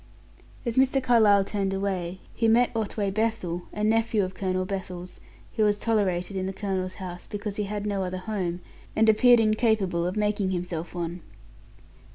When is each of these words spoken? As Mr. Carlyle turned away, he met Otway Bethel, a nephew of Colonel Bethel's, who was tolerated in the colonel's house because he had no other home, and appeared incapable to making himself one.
As 0.65 0.77
Mr. 0.77 0.97
Carlyle 0.99 1.43
turned 1.43 1.75
away, 1.75 2.21
he 2.33 2.47
met 2.47 2.75
Otway 2.75 3.11
Bethel, 3.11 3.67
a 3.71 3.83
nephew 3.83 4.23
of 4.23 4.33
Colonel 4.33 4.65
Bethel's, 4.65 5.19
who 5.57 5.63
was 5.63 5.77
tolerated 5.77 6.35
in 6.35 6.47
the 6.47 6.53
colonel's 6.53 6.95
house 6.95 7.27
because 7.27 7.57
he 7.57 7.65
had 7.65 7.85
no 7.85 8.03
other 8.03 8.17
home, 8.17 8.61
and 8.95 9.07
appeared 9.09 9.39
incapable 9.39 10.11
to 10.11 10.17
making 10.17 10.49
himself 10.49 10.95
one. 10.95 11.21